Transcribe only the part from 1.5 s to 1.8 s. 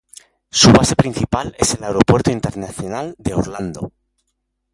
es